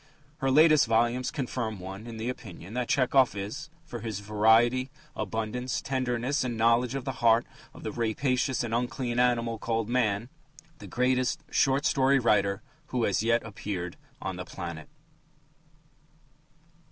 [0.39, 5.79] Her latest volumes confirm one in the opinion that Tchehov is, for his variety, abundance,
[5.79, 10.29] tenderness and knowledge of the heart of the "rapacious and unclean animal" called man,
[10.79, 14.89] the greatest short story writer who has yet appeared on the planet.